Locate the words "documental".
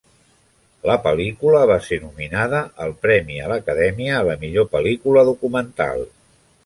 5.29-6.03